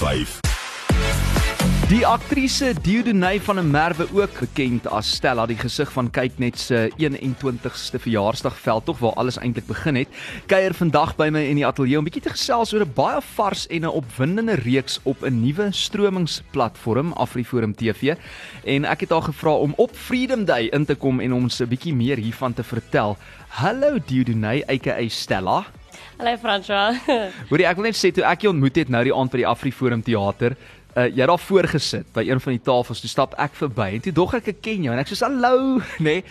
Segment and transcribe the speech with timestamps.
[0.00, 0.40] Groot FM 90.5.
[1.90, 6.86] Die aktrise Dieudonay van der Merwe ook bekend as Stella die gesig van Kyknet se
[6.96, 10.20] 21ste verjaarsdag veldtog waar alles eintlik begin het.
[10.46, 13.66] Kuier vandag by my in die ateljee om bietjie te gesels oor 'n baie vars
[13.66, 18.14] en 'n opwindende reeks op 'n nuwe stromingsplatform AfriForum TV.
[18.64, 21.68] En ek het haar gevra om op Freedom Day in te kom en ons 'n
[21.68, 23.16] bietjie meer hiervan te vertel.
[23.48, 25.66] Hallo Dieudonay, aka Stella.
[26.18, 26.82] Hallo Franswa.
[27.50, 29.48] Hoorie, ek wil net sê toe ek jou ontmoet het nou die aand by die
[29.48, 30.56] AfriForum teater,
[30.96, 34.04] uh, jy daar voor gesit by een van die tafels, toe stap ek verby en
[34.04, 36.20] toe dog ek ek ken jou en ek sê hallo, nê?
[36.20, 36.24] Nee?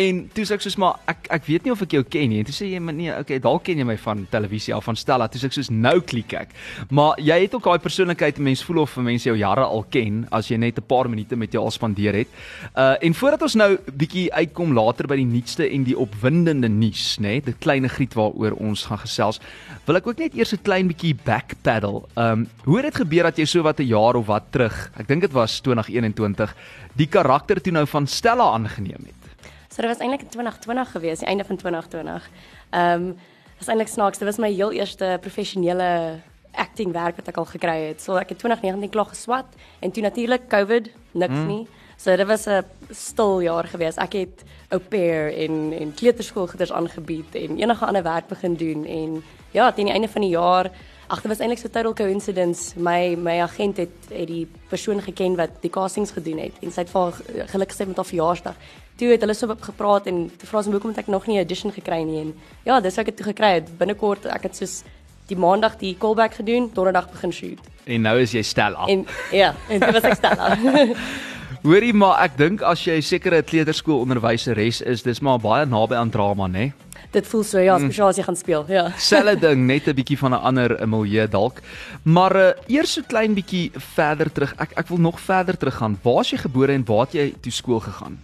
[0.00, 2.40] En toe sê ek soos maar ek ek weet nie of ek jou ken nie.
[2.42, 4.98] En toe sê jy maar nee, okay, dalk ken jy my van televisie af van
[4.98, 5.28] Stella.
[5.30, 6.54] Toe sê ek soos nou klik ek.
[6.90, 10.50] Maar jy het ook daai persoonlikheid, mense voel of mense jou jare al ken as
[10.50, 12.28] jy net 'n paar minute met jou al spandeer het.
[12.74, 17.18] Uh en voordat ons nou bietjie uitkom later by die nuutste en die opwindende nuus,
[17.18, 19.40] nê, nee, dit klein griet waaroor ons gaan gesels,
[19.86, 22.08] wil ek ook net eers 'n klein bietjie backpedal.
[22.16, 25.08] Um hoe het dit gebeur dat jy so wat 'n jaar of wat terug, ek
[25.08, 26.54] dink dit was 2021,
[26.98, 29.50] die karakter toe nou van Stella aangeneem het?
[29.70, 32.30] So dit was eintlik in 2020 gewees, die einde van 2020.
[32.70, 33.16] Ehm um,
[33.60, 36.20] was eintlik snaaks, dit was my heel eerste professionele
[36.56, 38.00] acting werk wat ek al gekry het.
[38.02, 39.46] So ek het 2019 klaar geswat
[39.80, 41.46] en toe natuurlik COVID, niks mm.
[41.46, 41.66] nie.
[42.00, 43.96] So dit was 'n stil jaar gewees.
[43.96, 49.22] Ek het au pair en en kleuterskoolgoeders aangebied en enige ander werk begin doen en
[49.50, 50.70] ja, teen die einde van die jaar
[51.10, 52.78] Ag, dit was eintlik so total coincidence.
[52.78, 56.84] My my agent het het die persoon geken wat die castings gedoen het en sy
[56.84, 57.16] het vir
[57.50, 58.60] gelukkig gesê met haar verjaarsdag.
[59.00, 61.42] Toe het hulle so gepraat en toe vra sy hoekom het ek nog nie 'n
[61.42, 63.78] audition gekry nie en ja, dis wat ek het toe gekry het.
[63.78, 64.84] Binnekort ek het soos
[65.26, 67.58] die maandag die callback gedoen, donderdag begin shoot.
[67.86, 68.88] En nou is jy stel af.
[68.88, 70.58] En ja, en dit was ek stel af.
[71.62, 76.10] Hoorie maar ek dink as jy sekere kleuterskool onderwyseres is, dis maar baie naby aan
[76.10, 76.70] drama, né?
[76.70, 76.90] Nee?
[77.10, 78.84] dit voel so ja, spesiaal as jy gaan speel, ja.
[79.10, 81.60] Selfe ding, net 'n bietjie van 'n ander milieu dalk.
[82.02, 84.54] Maar uh, eers so klein bietjie verder terug.
[84.58, 85.98] Ek ek wil nog verder terug gaan.
[86.02, 88.18] Waar is jy gebore en waar het jy toe skool gegaan?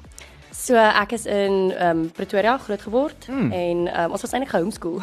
[0.56, 3.52] So ek is in ehm um, Pretoria groot geword hmm.
[3.52, 4.96] en um, ons was eintlik homeschool.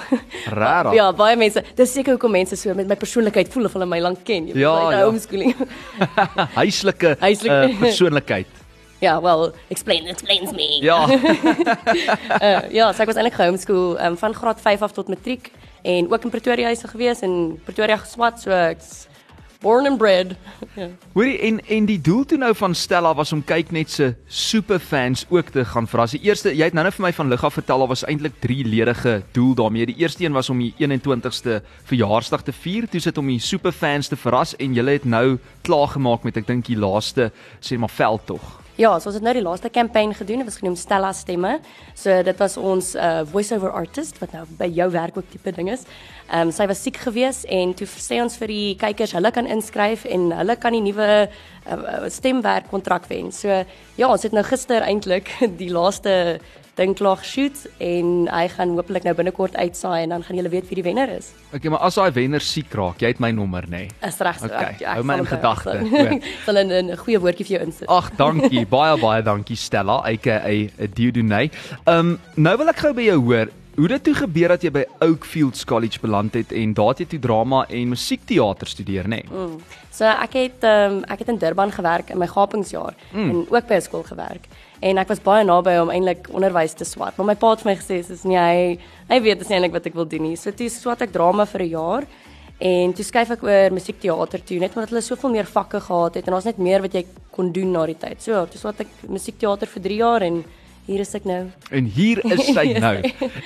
[0.52, 0.90] Raar.
[1.00, 1.62] ja, baie mense.
[1.78, 4.50] Dis seker hoekom mense so met my persoonlikheid voel of hulle my lank ken.
[4.50, 5.04] Jy ja, ja.
[5.06, 5.54] homeschooling.
[6.60, 7.62] Huislike, Huislike.
[7.70, 8.60] Uh, persoonlikheid.
[9.04, 10.68] Ja, well, explain explains me.
[10.84, 11.04] Ja.
[11.08, 15.52] uh, ja, so ek was eintlik homeschool um, van graad 5 af tot matriek
[15.84, 17.34] en ook in Pretoria huis gewees en
[17.68, 19.04] Pretoria geswat, so ek's
[19.64, 20.36] born and bred.
[20.76, 20.90] ja.
[21.16, 25.26] Hoorie en en die doel toe nou van Stella was om kyk net se superfans
[25.32, 26.16] ook te gaan verras.
[26.18, 28.40] Die eerste, jy het nou net vir my van lig af vertel, daar was eintlik
[28.44, 29.90] drie ledige doel daarmee.
[29.94, 34.12] Die eerste een was om die 21ste verjaarsdag te vier, toe sit om die superfans
[34.12, 37.32] te verras en jy het nou klaar gemaak met ek dink die laaste
[37.64, 38.63] sê maar veldtog.
[38.76, 41.60] Ja, so ons het nou die laaste kampanje gedoen, dit was genoem Stella stemme.
[41.94, 45.70] So dit was ons uh voice-over artist wat nou by jou werk ook tipe ding
[45.70, 45.84] is.
[46.32, 49.46] Ehm um, sy was siek gewees en toe sê ons vir die kykers hulle kan
[49.46, 53.30] inskryf en hulle kan die nuwe uh, stemwerk kontrak wen.
[53.32, 53.62] So
[53.96, 55.30] ja, ons het nou gister eintlik
[55.62, 56.40] die laaste
[56.78, 60.70] dink klaar shoot en hy gaan hopelik nou binnekort uitsaai en dan gaan julle weet
[60.72, 61.30] wie die wenner is.
[61.54, 63.86] Okay, maar as daai wenner siek raak, jy het my nommer nê.
[63.86, 64.10] Nee.
[64.10, 64.50] Is reg so.
[64.50, 65.76] Okay, ek, ek hou my in gedagte.
[66.46, 67.90] Sal 'n 'n goeie woordjie vir jou insit.
[67.90, 68.66] Ag, dankie.
[68.78, 70.40] baie baie dankie Stella, aka
[70.98, 71.52] Diodunay.
[71.86, 74.70] Ehm um, nou wil ek gou by jou hoor Hoe dit toe gebeur dat jy
[74.70, 79.24] by Oakfields College beland het en daar het jy toe drama en musiekteater studeer, nê?
[79.26, 79.32] Nee?
[79.34, 79.56] Mm.
[79.90, 83.30] So ek het ehm um, ek het in Durban gewerk in my gapingsjaar mm.
[83.30, 84.46] en ook by 'n skool gewerk
[84.84, 87.16] en ek was baie naby om eintlik onderwys te swat.
[87.18, 88.58] Maar my pa het vir my gesê dis nie hy
[89.10, 90.36] hy weet dis eintlik wat ek wil doen nie.
[90.40, 92.08] So toe swat ek drama vir 'n jaar
[92.60, 96.28] en toe skuif ek oor musiekteater toe net omdat hulle soveel meer vakke gehad het
[96.28, 98.22] en daar's net meer wat jy kon doen na die tyd.
[98.22, 100.44] So toe swat ek musiekteater vir 3 jaar en
[100.84, 101.46] Hier is ek nou.
[101.72, 102.98] En hier is sy nou.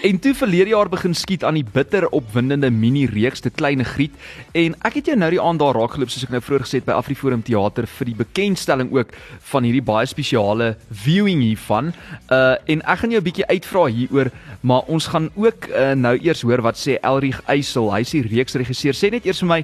[0.10, 4.16] en toe verlede jaar begin skiet aan die bitter opwindende mini reeks te klein griet
[4.58, 6.82] en ek het jou nou die aand daar raak geloop soos ek nou vroeër gesê
[6.82, 9.14] het by Afriforum teater vir die bekendstelling ook
[9.52, 11.94] van hierdie baie spesiale viewing hiervan.
[12.34, 14.32] Uh en ek gaan jou 'n bietjie uitvra hieroor,
[14.62, 17.94] maar ons gaan ook uh, nou eers hoor wat sê Elrig Eysel.
[17.94, 18.98] Hy's die reeksregisseur.
[18.98, 19.62] Sê net eers vir my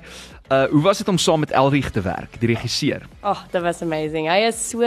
[0.52, 3.08] Uh hoe was dit om saam met Elrig te werk, die regisseur?
[3.22, 4.28] Ag, oh, dit was amazing.
[4.28, 4.84] Hy is so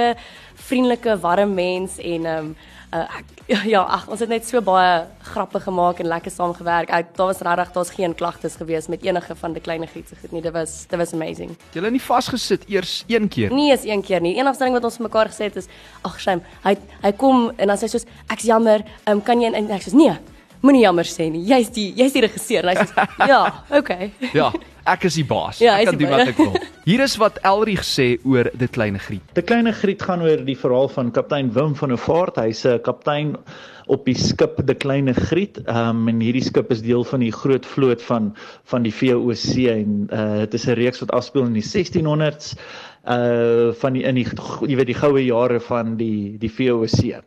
[0.68, 2.50] vriendelike, warm mens en um
[2.94, 3.32] uh, ek,
[3.74, 6.90] ja, ag, ons het net so baie grappe gemaak en lekker saam gewerk.
[6.94, 10.34] Ek daar was regtig daar's geen klagtes gewees met enige van die klein gietse goed
[10.36, 10.42] nie.
[10.44, 11.56] Dit was dit was amazing.
[11.74, 13.54] Jy het nie vasgesit eers een keer.
[13.54, 14.36] Nee, is een keer nie.
[14.38, 15.70] Enigste ding wat ons mekaar gesê het is
[16.02, 16.44] ag, shame.
[16.66, 19.86] Hy hy kom en dan sê hy soos ek's jammer, um, kan jy en ek
[19.86, 20.16] sê nee
[20.62, 21.44] Moenie jammer sê nie.
[21.48, 22.64] Jy's die jy's die regisseur.
[22.64, 23.42] En hy sê ja,
[23.78, 24.10] okay.
[24.34, 24.52] Ja,
[24.86, 25.60] ek is die baas.
[25.60, 26.56] Ja, ek kan die doen wat ek wil.
[26.86, 29.24] Hier is wat Elrig sê oor dit kleine griet.
[29.34, 32.38] Die kleine griet gaan oor die verhaal van kaptein Wim van der Vaart.
[32.42, 33.36] Hy's 'n kaptein
[33.86, 35.60] op die skip De Kleine Griet.
[35.66, 38.32] Ehm um, en hierdie skip is deel van die groot vloot van
[38.70, 42.56] van die VOC en uh dit is 'n reeks wat afspeel in die 1600s
[43.06, 44.26] uh van die in die
[44.66, 47.22] jy weet die goue jare van die die VOC.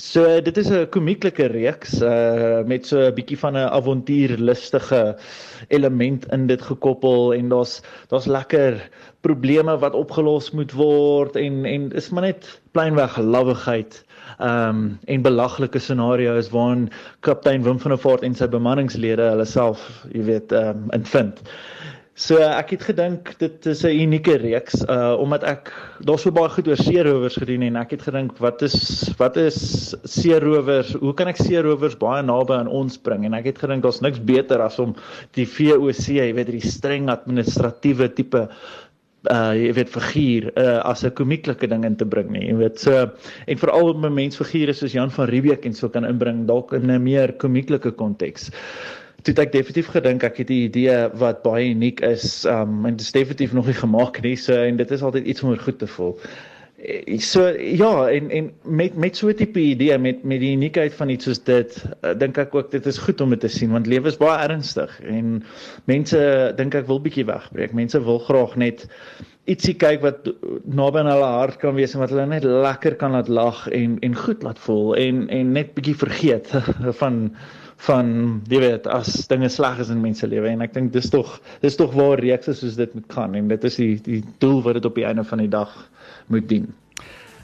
[0.00, 5.16] So dit is 'n komieklike reeks uh met so 'n bietjie van 'n avontuurlustige
[5.68, 8.88] element in dit gekoppel en daar's daar's lekker
[9.20, 14.04] probleme wat opgelos moet word en en is maar net pleinweg lawwigheid
[14.40, 16.88] um en belaglike scenario's waarin
[17.20, 21.42] kaptein Wim van der Vaart en sy bemanningslede hulle self, jy weet, um invind.
[22.12, 25.72] So ek het gedink dit is 'n unieke reeks uh omdat ek
[26.04, 29.94] daar so baie goed oor seerowers gedoen en ek het gedink wat is wat is
[30.04, 30.92] seerowers?
[30.92, 33.24] Hoe kan ek seerowers baie naby aan ons bring?
[33.24, 34.94] En ek het gedink daar's niks beter as om
[35.32, 38.48] die VOC, jy weet, die streng administratiewe tipe
[39.30, 42.48] uh jy weet figuur uh as 'n komieklike ding in te bring nie.
[42.48, 43.08] Jy weet so
[43.46, 47.02] en veral met mensfigure soos Jan van Riebeeck en so kan inbring dalk in 'n
[47.02, 48.50] meer komieklike konteks.
[49.22, 53.06] Toe ek definitief gedink ek het 'n idee wat baie uniek is um en dit
[53.06, 55.78] is definitief nog nie gemaak nie so en dit is altyd iets om oor goed
[55.78, 56.18] te voel.
[56.82, 60.94] Eh, So ja en en met met so 'n tipe idee met met die uniekheid
[60.94, 63.70] van iets soos dit uh, dink ek ook dit is goed om dit te sien
[63.70, 65.44] want lewe is baie ernstig en
[65.84, 67.72] mense dink ek wil bietjie wegbreek.
[67.72, 68.88] Mense wil graag net
[69.46, 70.28] ietsie kyk wat
[70.64, 73.98] naby aan hulle hart kan wees en wat hulle net lekker kan laat lag en
[74.02, 76.50] en goed laat voel en en net bietjie vergeet
[77.02, 77.36] van
[77.86, 78.12] van
[78.50, 81.76] jy weet as dinge sleg is in mense lewe en ek dink dis tog dis
[81.76, 84.86] tog waar reekse soos dit moet gaan en dit is die die doel wat dit
[84.86, 85.74] op die einde van die dag
[86.30, 86.70] moet dien.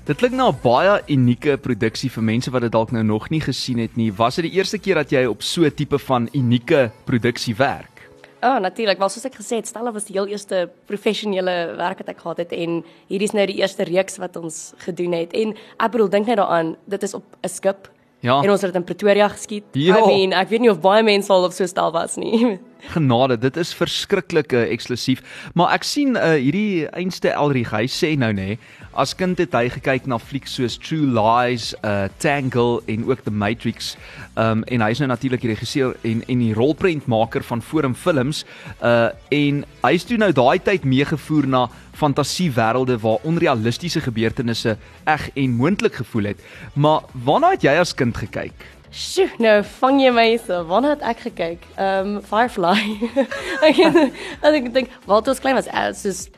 [0.08, 3.40] Dit klink na 'n baie unieke produksie vir mense wat dit dalk nou nog nie
[3.40, 4.12] gesien het nie.
[4.12, 7.98] Was dit die eerste keer dat jy op so 'n tipe van unieke produksie werk?
[8.40, 8.98] Ja, oh, natuurlik.
[8.98, 12.38] Maar soos ek gesê het, Stella was die heel eerste professionele werk wat ek gehad
[12.38, 15.32] het en hierdie is nou die eerste reeks wat ons gedoen het.
[15.32, 17.90] En ek bedoel, dink net daaraan, dit is op 'n skip.
[18.20, 18.42] Ja.
[18.42, 19.64] En ons het dit in Pretoria geskiet.
[19.72, 19.98] Ja.
[19.98, 22.58] I mean, ek weet nie of baie mense al op so stel was nie.
[22.86, 25.22] Genade, dit is verskriklik uh, eksklusief.
[25.58, 28.54] Maar ek sien uh, hierdie einste Elrig, hy sê nou nê,
[28.98, 33.34] as kind het hy gekyk na flieks soos True Lies, uh Tangle en ook The
[33.34, 33.92] Matrix.
[34.38, 38.44] Um en hy is nou natuurlik die regisseur en en die rolprentmaker van Forum Films.
[38.82, 41.66] Uh en hy's toe nou daai tyd meegevoer na
[41.98, 44.76] fantasiewêrelde waar onrealistiese gebeurtenisse
[45.06, 46.42] eg en moontlik gevoel het.
[46.74, 48.77] Maar waarna het jy as kind gekyk?
[48.90, 50.62] Sjoe, nou vang jy my so.
[50.68, 51.64] Wanneer het ek gekyk?
[51.76, 52.78] Ehm um, Firefly.
[53.68, 54.12] ek het-
[54.54, 55.68] ek dink, wat ons klein was,
[56.00, 56.28] soos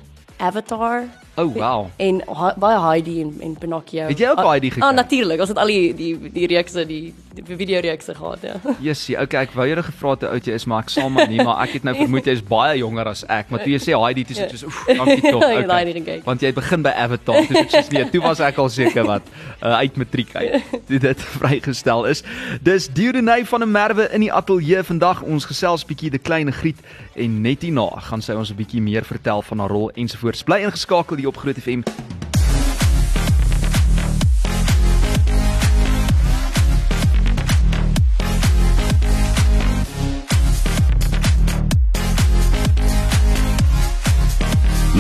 [0.41, 1.05] Avatar
[1.39, 1.87] Oh wow.
[1.97, 2.19] en
[2.61, 4.09] baie Heidi en, en Pinocchio.
[4.11, 4.95] Het jy ook Ah, Heidi Ah, gekyk?
[4.99, 5.41] natuurlik.
[5.41, 8.55] Ons het al die die die reekse, die, die videoreekse gehad, ja.
[8.87, 11.39] Jessie, okay, ek wou jou gevra hoe oud jy is, maar ek sal maar nie,
[11.43, 13.53] maar ek het nou vermoed jy is baie jonger as ek.
[13.53, 15.45] Maar toe jy sê Heidi, ek soos oef, dankie tog.
[16.01, 16.25] Gekyk.
[16.27, 19.27] Want jy het begin by Avatar, dis soos nee, toe was ek al seker wat
[19.61, 22.25] uh, uit matriek uit toe dit vrygestel is.
[22.67, 25.23] Dis Dierenay van 'n Merwe in die ateljee vandag.
[25.23, 26.81] Ons gesels bietjie die klein griet
[27.15, 30.43] en net hierna gaan sy ons 'n bietjie meer vertel van haar rol ensovoorts.
[30.43, 31.87] Bly ingeskakel hier op Groot FM.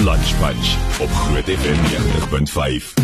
[0.04, 1.76] Lunch Punch op Groot FM
[2.54, 2.94] 90.5.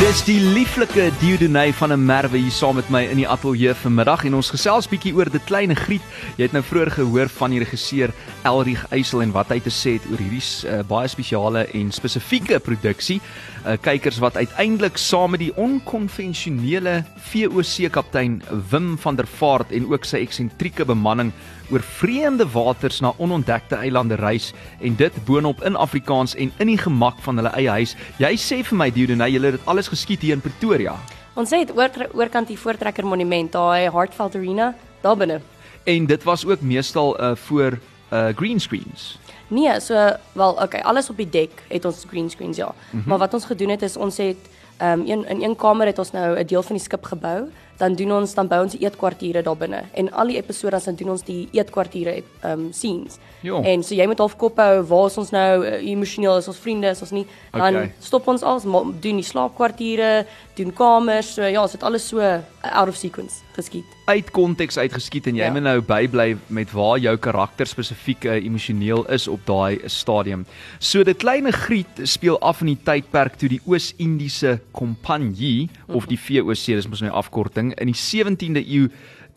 [0.00, 4.24] Dis die lieflike Dieudonay van 'n Merwe hier saam met my in die ateljee vanmiddag
[4.24, 6.02] en ons gesels bietjie oor dit klein griet.
[6.36, 8.10] Jy het nou vroeër gehoor van die regisseur
[8.42, 12.58] Elrig Eysel en wat hy te sê het oor hierdie uh, baie spesiale en spesifieke
[12.58, 13.20] produksie.
[13.60, 18.38] Uh, kykers wat uiteindelik saam met die onkonvensionele VOC kaptein
[18.70, 21.28] Wim van der Vaart en ook sy eksentrieke bemanning
[21.68, 26.78] oor vreemde waters na onontdekte eilande reis en dit boonop in Afrikaans en in die
[26.80, 27.92] gemak van hulle eie huis.
[28.16, 30.96] Jy sê vir my Dieudonay, julle het dit alles geskiet hier in Pretoria.
[31.36, 34.72] Ons het oor oorkant die Voortrekker Monument, daai Hartfeld Arena,
[35.04, 35.42] daar binne.
[35.84, 37.76] En dit was ook meestal uh voor
[38.08, 39.18] uh green screens.
[39.50, 39.94] Nee, so
[40.32, 42.66] wel, okay, alles op die dek het ons green screens ja.
[42.66, 43.02] Mm -hmm.
[43.06, 44.50] Maar wat ons gedoen het is ons het
[44.82, 47.48] um, een in een kamer het ons nou 'n deel van die skip gebou.
[47.76, 49.82] Dan doen ons dan bou ons eetkwartiere daar binne.
[49.92, 53.16] En al die episodes dan doen ons die eetkwartiere um, scenes.
[53.40, 53.62] Ja.
[53.62, 56.58] En so jy moet half kop hou waar is ons nou uh, emosioneel is ons
[56.58, 57.92] vriende is ons nie dan Okay.
[57.98, 58.62] stop ons alles
[59.00, 63.34] doen die slaapkwartiere, doen kamers, so ja, ons het alles so uh, out of sequence
[63.60, 63.84] geskiet.
[64.10, 65.52] Uit konteks uitgeskiet en jy Ja.
[65.52, 70.46] moet nou bybly met waar jou karakter spesifiek uh, emosioneel is op daai stadium.
[70.78, 76.18] So dit kleine griet speel af in die tydperk toe die Oos-Indiese Kompanjie of die
[76.18, 78.88] VOC, dis mos nou 'n afkorting, in die 17de eeu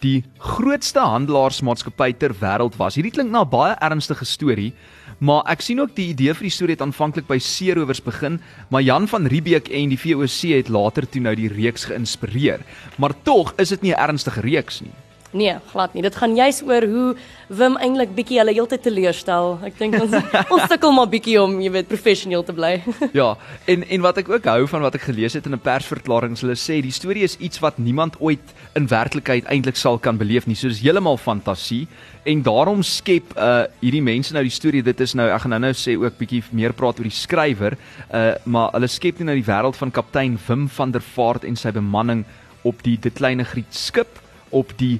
[0.03, 2.95] die grootste handelaarsmaatskappy ter wêreld was.
[2.95, 4.73] Hierdie klink na 'n baie ernstige storie,
[5.19, 8.39] maar ek sien ook die idee vir die storie het aanvanklik by seerowers begin,
[8.69, 12.65] maar Jan van Riebeeck en die VOC het later toe nou die reeks geïnspireer.
[12.97, 15.02] Maar tog is dit nie 'n ernstige reeks nie.
[15.33, 16.03] Nee, glad nie.
[16.05, 17.15] Dit gaan juis oor hoe
[17.53, 19.55] Wim eintlik bietjie hulle heeltyd teleurstel.
[19.65, 20.13] Ek dink ons
[20.53, 22.75] ons sukkel maar bietjie om, jy weet, professioneel te bly.
[23.19, 23.33] Ja,
[23.69, 26.57] en en wat ek ook hou van wat ek gelees het in 'n persverklaring, hulle
[26.57, 30.55] sê die storie is iets wat niemand ooit in werklikheid eintlik sal kan beleef nie.
[30.55, 31.87] So dis heeltemal fantasie
[32.25, 34.83] en daarom skep uh hierdie mense nou die storie.
[34.85, 37.77] Dit is nou ek gaan nou-nou sê ook bietjie meer praat oor die skrywer,
[38.13, 41.71] uh maar hulle skep nou die wêreld van kaptein Wim van der Vaart en sy
[41.71, 42.25] bemanning
[42.63, 44.21] op die dit kleine Griet skip
[44.53, 44.99] op die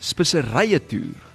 [0.00, 1.26] speserye toer.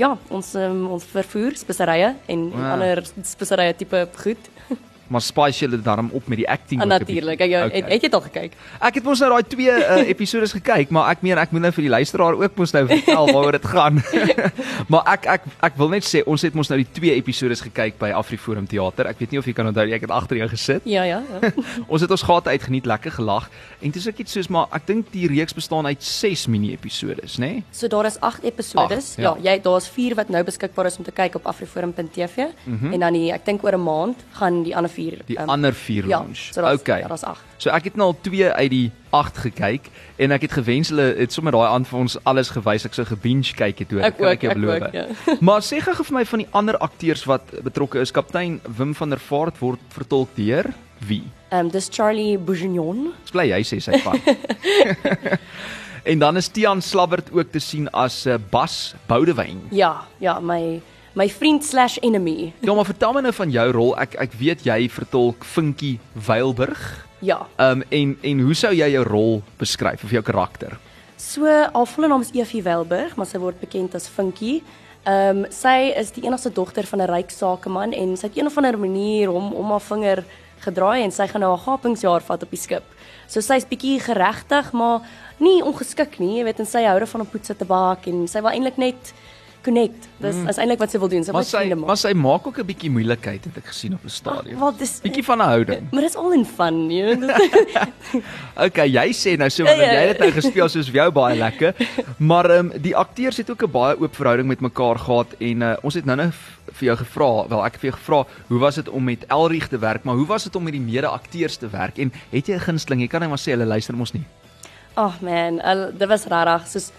[0.00, 2.68] Ja, ons um, ons vervoer speserye en Wow.
[2.72, 4.38] ander speserye tipe goed.
[5.08, 7.40] Maar spice julle daarom op met die acting ook natuurlik.
[7.40, 7.80] Ek Okay.
[7.80, 8.52] het, het jy dit al gekyk?
[8.80, 11.72] Ek het mos nou daai twee uh, episodes gekyk, maar ek meen ek moet nou
[11.76, 14.00] vir die luisteraar ook mos nou vertel waaroor dit gaan.
[14.92, 17.98] maar ek ek ek wil net sê ons het mos nou die twee episodes gekyk
[18.00, 19.08] by Afriforum Theater.
[19.12, 20.88] Ek weet nie of jy kan onthou ek het agter jou gesit.
[20.88, 21.52] Ja, ja, ja.
[21.92, 23.50] Ons het ons gate uitgeniet, lekker gelag
[23.84, 27.50] en dis ek iets soos maar ek dink die reeks bestaan uit 6 mini-episodes, nê?
[27.60, 27.64] Nee?
[27.72, 29.14] So daar is 8 episodes.
[29.14, 29.34] Agt, ja.
[29.42, 32.92] ja, jy daar's 4 wat nou beskikbaar is om te kyk op afriforum.tv mm -hmm.
[32.92, 35.74] en dan die ek dink oor 'n maand gaan die ander 4 Die um, ander
[35.74, 36.48] 4 ja, launch.
[36.54, 37.00] so daar's okay.
[37.02, 37.42] ja, daar's 8.
[37.58, 41.08] So ek het nou al 2 uit die 8 gekyk en ek het gewens hulle
[41.18, 44.06] het sommer daai aan vir ons alles gewys ek sou gebinge kyk het hoor.
[44.08, 44.88] Ek kan ook, ek jou ek beloof.
[44.88, 45.38] ook, ja.
[45.48, 48.14] maar sê gou vir my van die ander akteurs wat betrokke is.
[48.14, 50.72] Kaptein Wim van der Vaart word vertolk deur
[51.04, 51.24] wie?
[51.50, 53.12] Ehm um, dis Charlie Bourguignon.
[53.26, 54.18] Ek bly hy sê sy van.
[56.10, 59.60] en dan is Tian Slabbert ook te sien as uh, Bas Boudewyn.
[59.70, 60.80] Ja, ja, my
[61.14, 62.52] my vriend/enemy.
[62.60, 63.96] Ja, maar vertel my nou van jou rol.
[63.98, 67.06] Ek ek weet jy vertolk Vinkie Weilburg.
[67.20, 67.46] Ja.
[67.56, 70.78] Ehm um, en en hoe sou jy jou rol beskryf of jou karakter?
[71.16, 74.62] So haar volle naam is Evie Welburg, maar sy word bekend as Vinkie.
[75.04, 78.46] Ehm um, sy is die enigste dogter van 'n ryk sakeman en sy het een
[78.46, 80.24] of ander manier hom om haar vinger
[80.64, 82.84] gedraai en sy gaan nou haar gapingsjaar vat op die skip.
[83.28, 85.00] So sy's bietjie geregtig, maar
[85.38, 88.40] nie ongeskik nie, jy weet, en sy hou daarvan om poetse te bak en sy
[88.40, 89.14] wil eintlik net
[89.64, 90.08] connect.
[90.22, 90.48] Dis mm.
[90.52, 91.24] is eintlik wat sy wil doen.
[91.26, 91.90] Sy wil vriende maak.
[91.90, 94.58] maar sy maak ook 'n bietjie moeilikheid het ek gesien op 'n stadion.
[94.60, 95.86] Wat dis Bietjie van 'n houding.
[95.94, 97.22] Maar dis al in fun, jy weet.
[98.66, 100.08] Okay, jy sê nou so want ja, jy ja.
[100.08, 101.74] het dit nou gespeel soos jou baie lekker.
[102.18, 105.62] Maar ehm um, die akteurs het ook 'n baie oop verhouding met mekaar gehad en
[105.62, 106.30] uh, ons het nou-nou
[106.74, 109.68] vir jou gevra, wel ek het vir jou gevra, hoe was dit om met Elrieg
[109.68, 112.54] te werk, maar hoe was dit om met die mede-akteurs te werk en het jy
[112.54, 113.00] 'n gunsteling?
[113.00, 114.24] Jy kan net maar sê hulle luister mos nie.
[114.94, 116.66] Ag oh man, al, dit was rarig.
[116.66, 116.92] Soos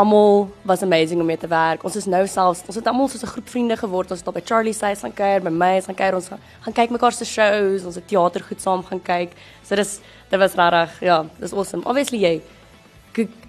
[0.00, 1.84] almal was amazing om mee te werk.
[1.84, 4.10] Ons is nou selfs, ons het almal soos 'n groep vriende geword.
[4.10, 6.14] Ons het op by Charlie se huis gaan kuier, by my huis gaan kuier.
[6.14, 9.30] Ons gaan, gaan kyk mekaar se shows, ons het teater goed saam gaan kyk.
[9.62, 11.00] So dis dit was rarig.
[11.00, 11.84] Ja, dis awesome.
[11.84, 12.40] Obviously jy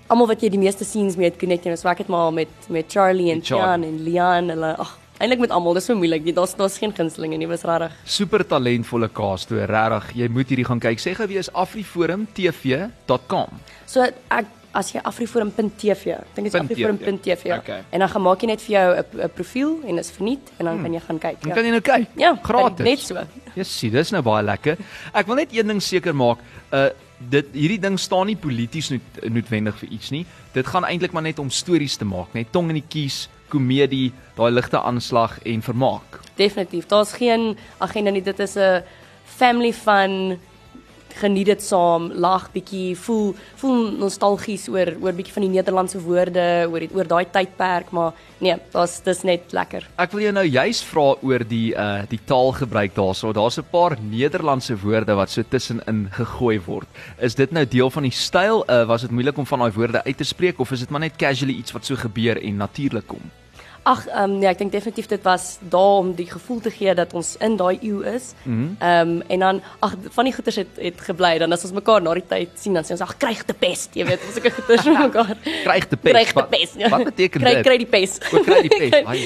[0.08, 2.48] almal wat jy die meeste scenes mee het connect en so ek het maar met
[2.70, 3.66] met Charlie en Met Charlie.
[3.66, 5.74] Tian en Lian, hulle ag eintlik met almal.
[5.78, 6.36] Dis so moeilik.
[6.36, 7.48] Daar's daar's geen gunstelinge nie.
[7.48, 7.92] Was rarig.
[8.04, 10.14] Super talentvolle cast toe, regtig.
[10.24, 11.00] Jy moet hierdie gaan kyk.
[11.00, 13.50] Sê gou wie is afriforumtv.com.
[13.86, 17.52] So ek as jy afriforum.tv, ek dink dit is afriforum.tv.
[17.58, 17.82] Okay.
[17.92, 20.66] En dan gaan maak jy net vir jou 'n profiel en dit is verniet en
[20.66, 21.42] dan kan jy gaan kyk.
[21.42, 22.08] Dan kan jy nou kyk.
[22.16, 22.86] ja, gratis.
[22.86, 23.16] Net so.
[23.56, 24.78] Ja, sien, dis nou baie lekker.
[25.14, 26.40] Ek wil net een ding seker maak,
[26.72, 26.90] uh
[27.30, 30.26] dit hierdie ding staan nie polities nood, noodwendig vir iets nie.
[30.54, 34.12] Dit gaan eintlik maar net om stories te maak, net tong in die kies, komedie,
[34.36, 36.20] daai ligte aanslag en vermaak.
[36.36, 36.88] Definitief.
[36.88, 38.24] Daar's geen agenda nie.
[38.24, 38.84] Dit is 'n
[39.26, 40.40] family fun
[41.20, 46.46] geniet dit saam, lag bietjie, voel voel nostalgies oor oor bietjie van die Nederlandse woorde,
[46.72, 49.88] oor die, oor daai tydperk, maar nee, daar's dis net lekker.
[50.02, 53.34] Ek wil jou nou juis vra oor die uh die taalgebruik daarso.
[53.34, 56.88] Daar's 'n paar Nederlandse woorde wat so tussenin gegooi word.
[57.20, 58.64] Is dit nou deel van die styl?
[58.68, 61.00] Uh was dit moeilik om van daai woorde uit te spreek of is dit maar
[61.00, 63.32] net casually iets wat so gebeur en natuurlik kom?
[63.84, 66.94] Ag, ehm um, nee, ek dink definitief dit was daar om die gevoel te gee
[66.94, 68.34] dat ons in daai eeu is.
[68.44, 68.68] Mhm.
[68.78, 72.02] Ehm um, en dan ag van die goeters het het gebly dan as ons mekaar
[72.06, 74.52] na die tyd sien dan sê ons ag kryg te pest, jy weet, ons sulke
[74.54, 75.32] goeters met mekaar.
[75.66, 76.14] Kryg te pest.
[76.14, 76.76] Kryg te Wat- pest.
[76.78, 76.90] Ja.
[76.94, 77.66] Wat beteken kry, dit?
[77.66, 78.28] Kry die pest.
[78.30, 79.08] O, kry die pest.
[79.12, 79.18] Ai.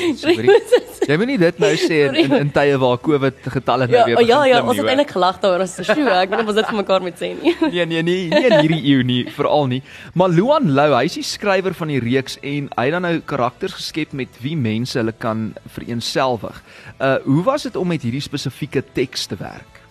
[1.09, 4.21] Jy moenie dit nou sê in in, in tye waar COVID getalle nou Ja, weer
[4.21, 5.65] oh, ja, ja, ons het eintlik gelag daaroor.
[5.67, 8.01] Sê, "Sjoe, ek weet nie of ons dit vir mekaar moet sê nie." Nee nee
[8.07, 9.81] nee, nie in hierdie eeu nie, veral nie.
[10.15, 13.75] Maar Luan Lou, hy's die skrywer van die reeks en hy het dan nou karakters
[13.83, 16.61] geskep met wie mense hulle kan vereenselwig.
[17.01, 19.81] Uh hoe was dit om met hierdie spesifieke teks te werk?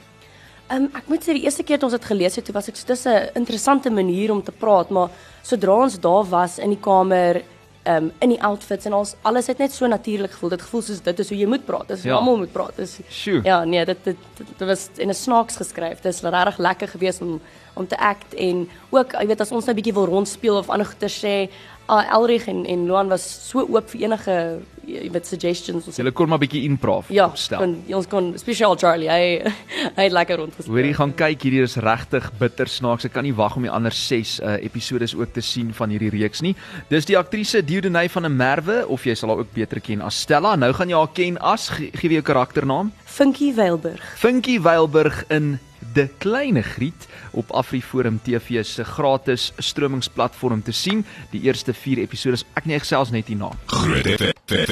[0.72, 2.76] Um, ek moet sê die eerste keer toe ons dit gelees het, toe was ek
[2.80, 5.10] so dis 'n interessante manier om te praat, maar
[5.42, 7.42] sodra ons daar was in die kamer,
[7.86, 10.50] um, in die outfits en ons alles het net so natuurlik gevoel.
[10.50, 11.88] Dit gevoel soos dit is hoe jy moet praat.
[11.88, 12.16] Dis hoe Ja.
[12.16, 12.76] almal moet praat.
[12.76, 13.42] Dis Sjoe.
[13.44, 16.00] Ja, nee, dit dit, dit, dit was in 'n snaaks geskryf.
[16.00, 17.40] Dit is regtig lekker geweest om
[17.76, 20.68] om te act en ook, jy weet, as ons nou 'n bietjie wil rondspeel of
[20.70, 21.50] ander goeie sê,
[21.88, 26.28] Elrig en en Loan was so oop vir enige jy weet suggestions ons Julle kon
[26.28, 27.58] maar bietjie improv Ja, opstel.
[27.58, 29.40] kon, ons kon spesiaal Charlie, hy
[29.96, 30.78] hy het lekker rondgespeel.
[30.84, 33.04] Jy gaan kyk, hierdie is regtig bitter snaaks.
[33.08, 36.10] Ek kan nie wag om die ander 6 uh, episodes ook te sien van hierdie
[36.14, 36.54] reeks nie.
[36.90, 40.20] Dis die aktrise Dieudonay van der Merwe of jy sal haar ook beter ken as
[40.24, 40.54] Stella.
[40.56, 42.92] Nou gaan jy haar ken as gee wie jou karakternaam?
[43.04, 44.02] Funky Weilburg.
[44.18, 45.56] Finkie Weilburg in
[45.94, 47.04] De Kleine Griet
[47.38, 51.04] op AfriForum TV se gratis stromingsplatform te sien.
[51.30, 52.42] Die eerste 4 episodes.
[52.58, 53.52] Ek nee, ek gesels net hierna.
[53.70, 54.08] Groot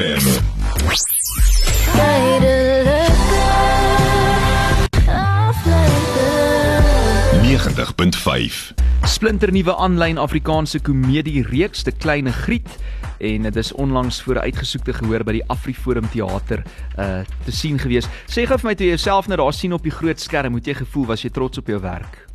[0.03, 0.43] FM.
[5.07, 6.13] Afleiding.
[7.43, 8.75] 90.5
[9.07, 12.79] Splinternuwe aanlyn Afrikaanse komedie reeks De Kleine Griet
[13.23, 16.63] en dit is onlangs voor 'n uitgesoekte gehoor by die AfriForum teater
[16.99, 18.09] uh te sien gewees.
[18.27, 20.75] Sê gou vir my toe jouself nou daar sien op die groot skerm, moet jy
[20.75, 22.27] gevoel was jy trots op jou werk?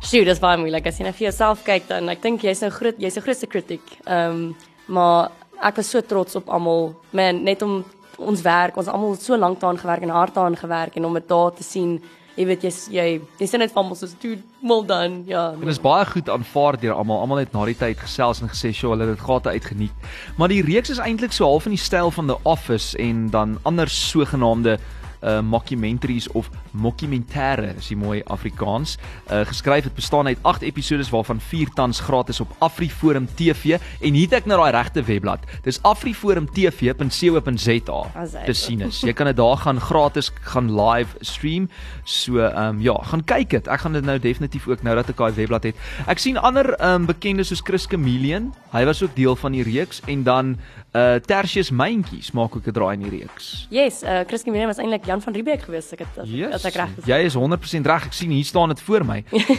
[0.00, 2.08] Sjoe, dis baie moeilik as jy net vir jouself kyk dan.
[2.08, 3.98] Ek dink jy's nou groot, jy's 'n grootste kritiek.
[4.06, 4.56] Ehm, um,
[4.86, 5.30] maar
[5.62, 6.92] ek was so trots op almal.
[7.10, 7.82] Man, net om
[8.22, 11.28] ons werk, ons almal so lank daaraan gewerk en hard daaraan gewerk en om dit
[11.28, 12.00] daar te sien.
[12.32, 13.06] Jy weet jy's jy
[13.38, 15.22] jy sien net van almal soos dude, well done.
[15.28, 15.50] Ja.
[15.52, 17.20] En is baie goed aanvaar deur almal.
[17.20, 19.92] Almal het na die tyd gesels en gesê, "Sjoe, hulle het dit gate uitgeniet."
[20.38, 23.58] Maar die reeks is eintlik so half in die styl van The Office en dan
[23.62, 24.78] ander sogenaamde
[25.22, 28.98] uh mockumentaries of mockumentêre is die mooi Afrikaans.
[29.30, 34.14] Uh geskryf het bestaan uit 8 episodes waarvan 4 tans gratis op AfriForum TV en
[34.14, 35.38] hier het ek nou daai regte webblad.
[35.62, 39.00] Dis afriforumtv.co.za te sien is.
[39.00, 41.68] Jy kan dit daar gaan gratis gaan live stream.
[42.04, 43.68] So ehm um, ja, gaan kyk dit.
[43.68, 45.76] Ek gaan dit nou definitief ook nou dat ek daai webblad het.
[46.06, 48.52] Ek sien ander ehm um, bekendes soos Chris Chameleon.
[48.72, 50.56] Hy was ook deel van die reeks en dan
[50.92, 53.66] uh Tertius Myntjies maak ook 'n draai in die reeks.
[53.70, 56.76] Yes, uh Chris Kimberley was eintlik Jan van Riebeeck geweest, ek het as, as ek
[56.80, 57.08] reg is.
[57.10, 58.06] Jy is 100% reg.
[58.08, 59.18] Ek sien hier staan dit voor my.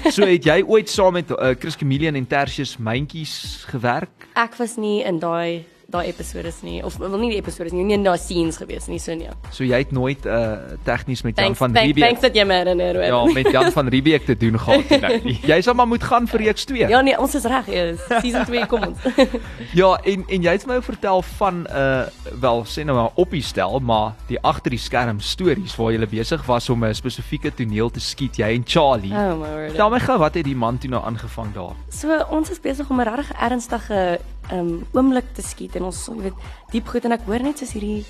[0.10, 3.36] So het jy ooit saam met uh, Chris Chameleon en Tertius Myntjies
[3.70, 4.26] gewerk?
[4.34, 5.62] Ek was nie in daai
[5.94, 9.00] daai episodes nie of wel nie die episodes nie, nie in daai scenes gewees nie,
[9.00, 9.30] so nee.
[9.54, 12.58] So jy het nooit uh tegnies met Jan Thanks, van Riebeeck thanks dat jy my
[12.64, 12.96] herinner.
[13.00, 13.06] hoor.
[13.30, 15.40] Ja, met Jan van Riebeeck te doen gehad het nou nie.
[15.52, 16.88] Jy sal maar moet gaan vir reeks 2.
[16.90, 19.00] Ja nee, ons is reg, is season 2 kom ons.
[19.80, 22.06] Ja, en en jy het my vertel van uh
[22.42, 26.08] wel sê nou maar op die stel, maar die agter die skerm stories waar jy
[26.08, 29.12] besig was om 'n spesifieke toneel te skiet, jy en Charlie.
[29.14, 29.76] oh my word.
[29.76, 31.76] Tel my gou wat het die man toe nou aangevang daar?
[31.90, 34.20] So ons is besig om 'n regtig ernstige
[34.52, 37.76] um oomblik te skiet en ons jy weet diep goed en ek hoor net soos
[37.78, 38.04] hierdie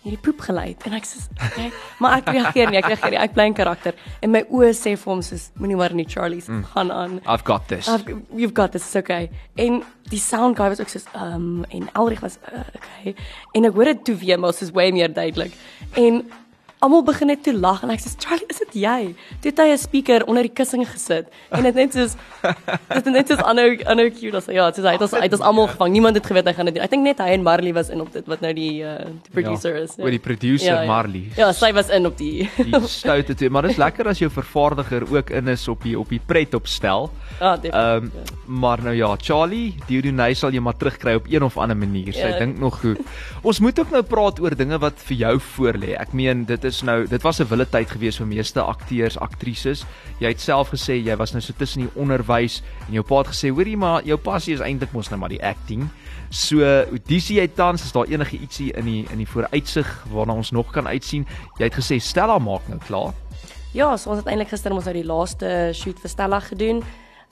[0.00, 1.66] hierdie poep geluid en ek sê okay,
[2.00, 4.94] maar ek reageer nie, ek reageer nie, ek bly in karakter en my oë sê
[4.96, 7.18] vir hom soos moenie maar nie Charlie se gaan aan.
[7.26, 7.88] I've got this.
[7.88, 9.28] I've, you've got this, it's okay.
[9.60, 13.14] En die sound guy was ook soos um en Elrig was uh, okay.
[13.52, 15.52] En ek hoor dit toe weer maar soos way meer duidelik.
[16.00, 16.24] En
[16.80, 19.14] almal begin net toe lag en ek sê Charlie, is dit jy?
[19.42, 22.16] Toe het hy 'n speaker onder die kussing gesit en dit net soos
[23.04, 25.42] dit net soos aanhou aanhou cute as ja, soos hy het ons hy het ons
[25.44, 25.92] almal gevang.
[25.92, 26.84] Niemand het geweet hy gaan dit doen.
[26.84, 29.32] Ek dink net hy en Marley was in op dit wat nou die uh, die
[29.34, 29.96] producer ja, is.
[29.98, 31.24] oor die producer Marley.
[31.36, 35.04] Ja, sy was in op die Die stoute toe, maar dis lekker as jou vervaardiger
[35.10, 37.10] ook in is op die op die pret opstel.
[37.40, 37.74] Ja, definitief.
[37.74, 41.76] Ehm um, maar nou ja, Charlie, Dieudonay sal jy maar terugkry op een of ander
[41.76, 42.12] manier.
[42.12, 42.38] Sy Ja.
[42.38, 42.98] dink nog goed.
[43.42, 45.94] Ons moet ook nou praat oor dinge wat vir jou voorlê.
[46.00, 49.84] Ek meen dit is nou dit was 'n wille tyd gewees vir meeste akteurs, aktrises.
[50.20, 53.28] Jy het self gesê jy was nou so tussen die onderwys en jou pa het
[53.34, 55.88] gesê, "Hoorie, maar jou passie is eintlik mos nou maar die acting."
[56.30, 60.50] So, audisie jy tans, is daar enige ietsie in die in die vooruitsig waarna ons
[60.50, 61.26] nog kan uitsien?
[61.58, 63.12] Jy het gesê Stella maak nou klaar.
[63.72, 66.82] Ja, so ons het eintlik gister ons nou die laaste shoot vir Stella gedoen.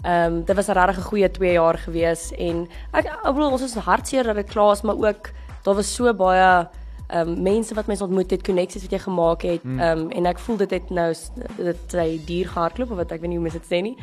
[0.05, 3.63] Ehm um, dit was 'n regtig goeie 2 jaar gewees en ek ek bedoel ons
[3.63, 5.31] is hartseer dat dit klaar is, maar ook
[5.65, 6.69] daar was so baie
[7.15, 9.65] um, mense wat mense ontmoet het, koneksies wat jy gemaak het.
[9.65, 11.15] Ehm um, en ek voel dit het nou
[11.57, 13.97] dit sy duur gehardloop of wat ek weet nie hoe mense dit sê nie.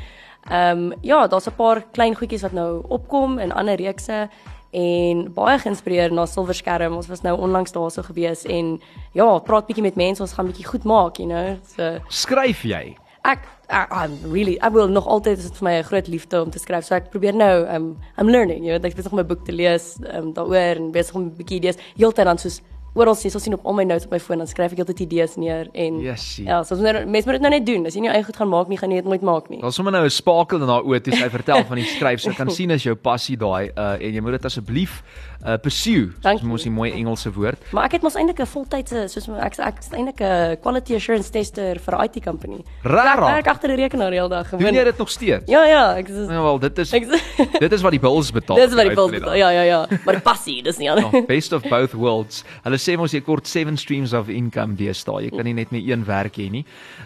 [0.50, 4.30] Ehm um, ja, daar's 'n paar klein goedjies wat nou opkom in ander reekse
[4.72, 6.96] en baie geïnspireer na Silverskerm.
[6.96, 10.66] Ons was nou onlangs daarso gewees en ja, praat bietjie met mense, ons gaan bietjie
[10.66, 11.58] goed maak, you know.
[11.76, 12.98] So Skryf jy?
[13.26, 16.42] ek I, I'm really I will nog altyd is dit vir my 'n groot liefde
[16.42, 16.86] om te skryf.
[16.86, 19.52] So ek probeer nou um I'm learning, jy weet, ek besig om 'n boek te
[19.52, 22.62] lees um daaroor en besig om 'n bietjie idees heeltyd dan soos
[22.96, 25.04] oral sien, so sien op al my notes op my foon, dan skryf ek altyd
[25.06, 26.46] idees neer en Jessie.
[26.48, 27.86] Ja, so mense moet dit nou net doen.
[27.86, 29.60] As jy nie jou eie goed gaan maak nie, gaan jy dit nooit maak nie.
[29.62, 32.22] Daar's sommer nou 'n spakel in haar oë toe sy vertel van die skryf.
[32.22, 35.04] So kan sien as jou passie daai uh en jy moet dit asseblief
[35.46, 36.14] uh pursue.
[36.22, 37.60] Dis mos 'n mooi Engelse woord.
[37.72, 41.32] Maar ek het mos eintlik 'n voltydse soos ek ek is eintlik 'n quality assurance
[41.32, 42.64] tester vir 'n IT company.
[42.84, 43.28] Rarig.
[43.28, 45.44] Ek werk agter die rekenaar die hele dag Doen jy dit nog steeds?
[45.48, 47.04] Ja ja, ek is Ja wel, dit is ek
[47.64, 48.56] dit is wat die bills betaal.
[48.58, 49.36] Dis wat die uit bil van dag.
[49.36, 51.14] Ja ja ja, maar passie, dis nie anders.
[51.14, 52.44] Oh, best of both worlds.
[52.64, 55.24] Hulle sê mos jy kort seven streams of income deesdae.
[55.26, 56.66] Jy kan nie net met een werk hê nie.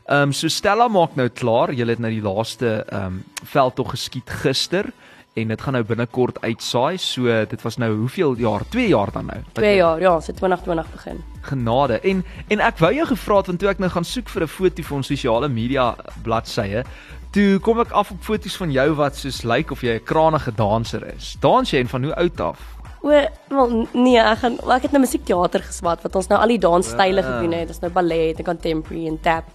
[0.09, 1.71] Ehm um, so Stella maak nou klaar.
[1.73, 4.91] Jy het nou die laaste ehm um, veldtog geskiet gister
[5.35, 6.97] en dit gaan nou binnekort uitsaai.
[6.97, 8.63] So dit was nou hoeveel jaar?
[8.69, 9.37] 2 jaar dan nou.
[9.53, 11.23] Wat 2 jy- jaar, ja, so 2020 begin.
[11.41, 11.99] Genade.
[12.03, 14.47] En en ek wou jou gevra het want toe ek nou gaan soek vir 'n
[14.47, 16.83] foto vir ons sosiale media bladsye,
[17.31, 20.51] toe kom ek af op foto's van jou wat soos lyk of jy 'n krangige
[20.55, 21.37] danser is.
[21.39, 22.59] Dans jy en van hoe oud af?
[23.01, 23.09] O,
[23.49, 27.21] wel nee, ek gaan ek het nou musiekteater geswat wat ons nou al die dansstyle
[27.23, 27.27] Ah.
[27.29, 27.69] gedoen het.
[27.71, 29.45] Ons nou ballet en contemporary en tap.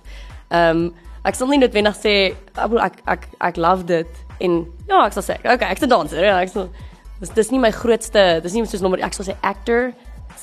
[0.51, 2.15] Ehm um, ek sal nie noodwendig sê
[2.57, 4.07] ek ek ek ek love dit
[4.41, 6.25] en ja, ek sal sê okay, ek's 'n danser.
[6.25, 6.69] Ja, ek sal
[7.21, 9.93] dis dis nie my grootste, dis nie soos nommer ek sal sê actor,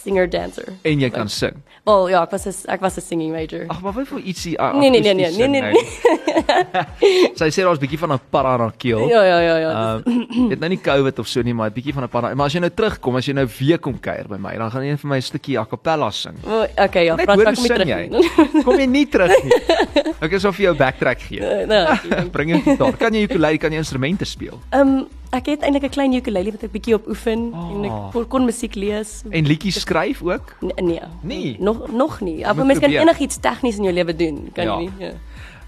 [0.04, 0.74] singer, dancer.
[0.82, 1.62] En jy kan sing.
[1.86, 3.65] Wel ja, ek was 'n ek was 'n singing major.
[3.67, 7.36] Ag, maar wat vir ietsie uh, Nee, nee, nee, nee, akoestiese nee, nee, nou?
[7.39, 9.08] Sy sê daar's 'n bietjie van 'n para na keel.
[9.10, 9.72] Ja ja ja ja.
[9.72, 12.36] Ehm uh, dit nou nie COVID of so nie, maar 'n bietjie van 'n para.
[12.36, 14.86] Maar as jy nou terugkom, as jy nou weer kom kuier by my, dan gaan
[14.86, 16.38] jy vir my 'n stukkie a cappella sing.
[16.46, 17.88] O, okay, ja, Frans, kom jy terug.
[17.88, 18.63] jy?
[18.63, 19.52] Kom jy nie terug nie.
[20.26, 21.41] Ek is of jy jou backtrack gee.
[21.41, 21.86] Nee.
[22.36, 22.98] Bring jou gitaar.
[22.98, 24.60] Kan jy ukulele, kan jy instrumente speel?
[24.70, 27.72] Ehm um, ek het eintlik 'n klein ukulele wat ek bietjie op oefen Oh.
[27.72, 29.24] en ek kon, kon musiek lees.
[29.30, 30.56] En liedjies skryf ook?
[30.62, 31.02] Nee, nee.
[31.22, 31.56] Nee?
[31.60, 32.41] Nog nog nie.
[32.44, 34.78] Maar mens kan enigiets tegnies in jou lewe doen, kan Ja.
[34.78, 34.89] nie?
[35.00, 35.12] Ja.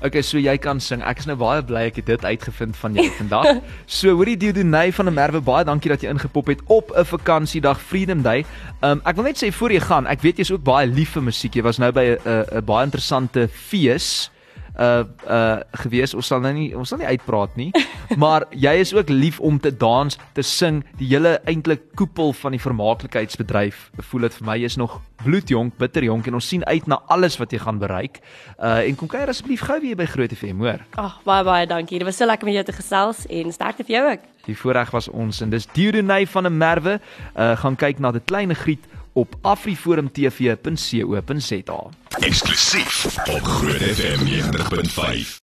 [0.05, 1.01] Okay, so jy kan sing.
[1.01, 3.45] Ek is nou baie bly ek het dit uitgevind van jou vandag.
[3.85, 7.79] So, hoorie Dieudonay van der Merwe, baie dankie dat jy ingepop het op 'n vakansiedag
[7.81, 8.45] Freedom Day.
[8.81, 11.23] Um ek wil net sê voor jy gaan, ek weet jy's ook baie lief vir
[11.23, 11.53] musiek.
[11.55, 14.29] Jy was nou by 'n 'n 'n baie interessante fees
[14.79, 16.13] uh uh gewees.
[16.13, 17.71] Ons sal nou nie ons sal nie uitpraat nie.
[18.17, 22.53] Maar jy is ook lief om te dans, te sing, die hele eintlik koepel van
[22.53, 23.89] die vermaaklikheidsbedryf.
[24.09, 27.51] Voel dit vir my is nog bloedjonk, bitterjonk en ons sien uit na alles wat
[27.51, 28.19] jy gaan bereik.
[28.59, 30.83] Uh en kom kuier asseblief gou weer by Groot FM, hoor.
[30.99, 32.01] Ag, baie baie dankie.
[32.01, 34.29] Dit was so lekker om jou te gesels en sterkte vir jou ook.
[34.43, 36.99] Die voorreg was ons en dis Dieudonay van 'n Merwe.
[37.35, 41.83] Uh gaan kyk na dit kleine griet op afriforumtv.co.za.
[42.19, 45.41] Eksklusief op Groot FM 90.5.